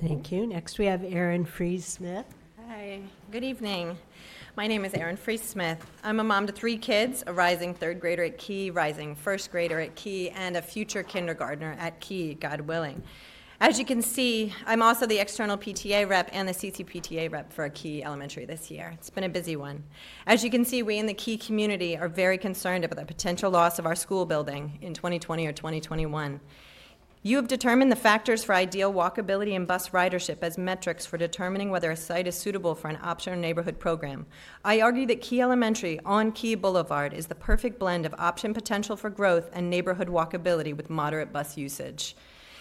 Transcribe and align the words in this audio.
Thank 0.00 0.30
you. 0.30 0.46
Next, 0.46 0.78
we 0.78 0.86
have 0.86 1.02
Erin 1.02 1.44
Freeze 1.44 1.84
Smith. 1.84 2.26
Hi, 2.68 3.00
good 3.32 3.42
evening. 3.42 3.98
My 4.56 4.68
name 4.68 4.84
is 4.84 4.94
Erin 4.94 5.16
Freese 5.16 5.42
Smith. 5.42 5.84
I'm 6.04 6.20
a 6.20 6.24
mom 6.24 6.46
to 6.46 6.52
three 6.52 6.78
kids, 6.78 7.24
a 7.26 7.32
rising 7.32 7.74
third 7.74 7.98
grader 7.98 8.22
at 8.22 8.38
Key, 8.38 8.70
rising 8.70 9.16
first 9.16 9.50
grader 9.50 9.80
at 9.80 9.96
Key, 9.96 10.30
and 10.30 10.56
a 10.56 10.62
future 10.62 11.02
kindergartner 11.02 11.74
at 11.80 11.98
Key, 11.98 12.34
God 12.34 12.60
willing. 12.60 13.02
As 13.60 13.76
you 13.76 13.84
can 13.84 14.00
see, 14.00 14.54
I'm 14.66 14.82
also 14.82 15.04
the 15.04 15.18
external 15.18 15.56
PTA 15.56 16.08
rep 16.08 16.30
and 16.32 16.48
the 16.48 16.52
CCPTA 16.52 17.32
rep 17.32 17.52
for 17.52 17.68
Key 17.68 18.04
Elementary 18.04 18.44
this 18.44 18.70
year. 18.70 18.92
It's 18.94 19.10
been 19.10 19.24
a 19.24 19.28
busy 19.28 19.56
one. 19.56 19.82
As 20.28 20.44
you 20.44 20.50
can 20.50 20.64
see, 20.64 20.84
we 20.84 20.98
in 20.98 21.06
the 21.06 21.14
Key 21.14 21.36
community 21.36 21.98
are 21.98 22.08
very 22.08 22.38
concerned 22.38 22.84
about 22.84 23.00
the 23.00 23.04
potential 23.04 23.50
loss 23.50 23.80
of 23.80 23.86
our 23.86 23.96
school 23.96 24.26
building 24.26 24.78
in 24.80 24.94
2020 24.94 25.44
or 25.48 25.52
2021. 25.52 26.38
You 27.20 27.34
have 27.36 27.48
determined 27.48 27.90
the 27.90 27.96
factors 27.96 28.44
for 28.44 28.54
ideal 28.54 28.92
walkability 28.92 29.56
and 29.56 29.66
bus 29.66 29.88
ridership 29.88 30.38
as 30.42 30.56
metrics 30.56 31.04
for 31.04 31.18
determining 31.18 31.68
whether 31.68 31.90
a 31.90 31.96
site 31.96 32.28
is 32.28 32.38
suitable 32.38 32.76
for 32.76 32.86
an 32.86 32.98
option 33.02 33.32
or 33.32 33.36
neighborhood 33.36 33.80
program. 33.80 34.26
I 34.64 34.80
argue 34.80 35.04
that 35.06 35.20
Key 35.20 35.40
Elementary 35.40 35.98
on 36.04 36.30
Key 36.30 36.54
Boulevard 36.54 37.12
is 37.12 37.26
the 37.26 37.34
perfect 37.34 37.80
blend 37.80 38.06
of 38.06 38.14
option 38.18 38.54
potential 38.54 38.96
for 38.96 39.10
growth 39.10 39.50
and 39.52 39.68
neighborhood 39.68 40.06
walkability 40.06 40.76
with 40.76 40.90
moderate 40.90 41.32
bus 41.32 41.56
usage. 41.56 42.14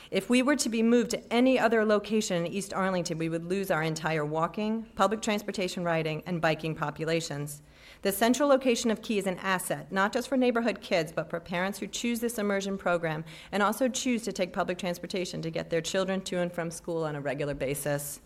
If 0.10 0.30
we 0.30 0.42
were 0.42 0.56
to 0.56 0.70
be 0.70 0.82
moved 0.82 1.12
to 1.12 1.34
any 1.34 1.60
other 1.60 1.84
location 1.84 2.46
in 2.46 2.52
East 2.52 2.74
Arlington, 2.74 3.18
we 3.18 3.28
would 3.28 3.44
lose 3.44 3.70
our 3.70 3.84
entire 3.84 4.24
walking, 4.24 4.84
public 4.96 5.22
transportation 5.22 5.84
riding, 5.84 6.24
and 6.26 6.40
biking 6.40 6.76
populations. 6.76 7.62
The 8.04 8.12
central 8.14 8.48
location 8.48 8.90
of 8.90 9.02
Key 9.02 9.18
is 9.18 9.28
an 9.28 9.40
asset, 9.40 9.92
not 9.92 10.14
just 10.14 10.30
for 10.30 10.38
neighborhood 10.38 10.80
kids, 10.80 11.12
but 11.12 11.30
for 11.30 11.42
parents 11.42 11.80
who 11.80 11.88
choose 11.88 12.22
this 12.22 12.38
immersion 12.38 12.78
program 12.78 13.26
and 13.52 13.62
also 13.62 13.90
choose 13.90 14.24
to 14.24 14.32
take 14.32 14.54
public 14.54 14.78
transportation 14.78 15.42
to 15.42 15.50
get 15.50 15.70
their 15.70 15.82
children 15.82 16.22
to 16.22 16.38
and 16.38 16.54
from 16.54 16.72
school 16.72 17.04
on 17.04 17.16
a 17.16 17.22
regular 17.22 17.54
basis. 17.54 18.22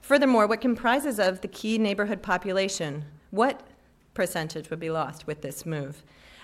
Furthermore, 0.00 0.46
what 0.46 0.62
comprises 0.62 1.18
of 1.18 1.42
the 1.42 1.48
Key 1.48 1.76
neighborhood 1.76 2.22
population? 2.22 3.04
What 3.30 3.66
percentage 4.14 4.70
would 4.70 4.80
be 4.80 4.90
lost 4.90 5.26
with 5.26 5.42
this 5.42 5.66
move? 5.66 6.02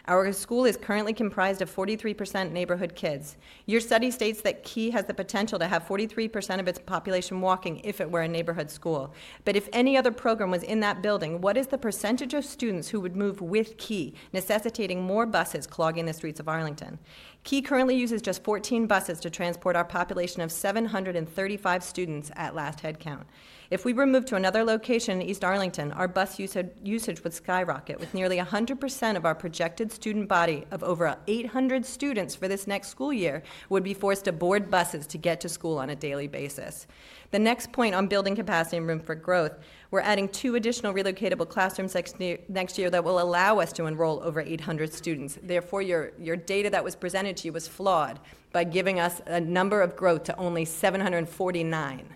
Our 0.09 0.33
school 0.33 0.65
is 0.65 0.77
currently 0.77 1.13
comprised 1.13 1.63
of 1.63 1.73
43% 1.73 2.51
neighborhood 2.51 2.97
kids. 2.97 3.37
Your 3.67 3.81
study 3.81 4.11
states 4.11 4.43
that 4.43 4.65
Key 4.65 4.91
has 4.91 5.05
the 5.05 5.15
potential 5.15 5.61
to 5.61 5.69
have 5.69 5.87
43% 5.87 6.59
of 6.59 6.67
its 6.67 6.81
population 6.81 7.41
walking 7.41 7.81
if 7.85 8.01
it 8.01 8.11
were 8.11 8.23
a 8.23 8.29
neighborhood 8.29 8.69
school. 8.69 9.15
But 9.45 9.55
if 9.55 9.69
any 9.73 9.97
other 9.97 10.11
program 10.11 10.51
was 10.51 10.65
in 10.65 10.81
that 10.81 11.03
building, 11.03 11.41
what 11.41 11.57
is 11.57 11.69
the 11.69 11.79
percentage 11.79 12.35
of 12.35 12.45
students 12.45 12.89
who 12.89 13.01
would 13.01 13.15
move 13.15 13.41
with 13.41 13.79
Key, 13.79 14.15
necessitating 14.33 15.01
more 15.01 15.25
buses 15.25 15.69
clogging 15.69 16.07
the 16.07 16.13
streets 16.13 16.41
of 16.41 16.49
Arlington? 16.49 16.99
Key 17.45 17.63
currently 17.63 17.97
uses 17.97 18.23
just 18.23 18.43
14 18.43 18.87
buses 18.89 19.21
to 19.21 19.31
transport 19.31 19.77
our 19.77 19.85
population 19.85 20.43
of 20.43 20.51
735 20.51 21.85
students 21.85 22.31
at 22.35 22.57
last 22.57 22.83
headcount. 22.83 23.25
If 23.71 23.85
we 23.85 23.95
were 23.95 24.07
moved 24.07 24.29
to 24.29 24.37
another 24.37 24.65
location 24.65 25.21
in 25.21 25.27
East 25.27 25.43
Arlington, 25.43 25.93
our 25.93 26.07
bus 26.07 26.39
usage, 26.39 27.25
would 27.25 27.33
skyrocket, 27.33 27.99
with 27.99 28.13
nearly 28.13 28.37
100% 28.37 29.17
of 29.17 29.25
our 29.25 29.35
projected 29.35 29.91
student 29.93 30.29
body 30.29 30.65
of 30.71 30.83
over 30.83 31.17
800 31.27 31.87
students 31.87 32.35
for 32.35 32.49
this 32.49 32.67
next 32.67 32.89
school 32.89 33.13
year 33.13 33.43
would 33.69 33.85
be 33.85 33.95
forced 33.95 34.25
to 34.25 34.33
board 34.33 34.71
buses 34.71 35.07
to 35.09 35.19
get 35.19 35.41
to 35.43 35.49
school 35.49 35.79
on 35.79 35.91
a 35.91 35.97
daily 35.97 36.27
basis. 36.27 36.87
The 37.31 37.39
next 37.39 37.73
point 37.73 37.95
on 37.95 38.09
building 38.09 38.37
capacity 38.37 38.77
and 38.77 38.87
room 38.87 39.01
for 39.01 39.15
growth, 39.15 39.53
we're 39.91 40.01
adding 40.01 40.29
two 40.29 40.55
additional 40.55 40.93
relocatable 40.93 41.49
classrooms 41.49 41.95
next 41.95 42.79
year, 42.79 42.91
that 42.91 43.05
will 43.05 43.21
allow 43.21 43.59
us 43.59 43.73
to 43.75 43.87
enroll 43.87 44.23
over 44.23 44.41
800 44.41 44.93
students. 44.93 45.39
Therefore, 45.43 45.83
your, 45.83 46.13
your 46.19 46.37
data 46.37 46.69
that 46.71 46.85
was 46.85 46.97
presented 46.97 47.37
to 47.39 47.49
you 47.49 47.53
was 47.53 47.69
flawed 47.69 48.19
by 48.53 48.65
giving 48.65 49.01
us 49.01 49.21
a 49.27 49.41
number 49.41 49.81
of 49.81 49.97
growth 49.97 50.25
to 50.25 50.37
only 50.37 50.65
749. 50.65 52.15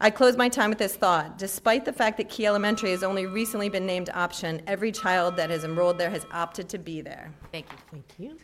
I 0.00 0.10
close 0.10 0.36
my 0.36 0.48
time 0.48 0.68
with 0.68 0.78
this 0.78 0.94
thought. 0.94 1.38
Despite 1.38 1.84
the 1.84 1.92
fact 1.92 2.18
that 2.18 2.28
Key 2.28 2.46
Elementary 2.46 2.90
has 2.90 3.02
only 3.02 3.26
recently 3.26 3.70
been 3.70 3.86
named 3.86 4.10
option, 4.12 4.60
every 4.66 4.92
child 4.92 5.36
that 5.36 5.48
has 5.48 5.64
enrolled 5.64 5.96
there 5.96 6.10
has 6.10 6.26
opted 6.32 6.68
to 6.70 6.78
be 6.78 7.00
there. 7.00 7.32
Thank 7.50 7.66
you. 7.72 7.78
Thank 7.90 8.04
you. 8.18 8.36